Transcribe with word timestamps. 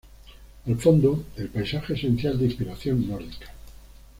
Al 0.65 0.79
fondo, 0.79 1.25
el 1.37 1.49
paisaje 1.49 1.93
esencial, 1.93 2.39
de 2.39 2.45
inspiración 2.45 3.07
nórdica. 3.07 3.51